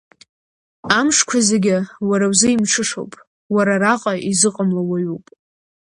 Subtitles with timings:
[0.99, 1.77] Амшқәа зегьы
[2.09, 3.13] уара узы имҽышоуп,
[3.53, 5.25] уара араҟа изыҟамло уаҩуп.